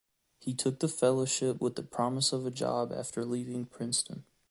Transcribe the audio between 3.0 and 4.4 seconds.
leaving Princeton.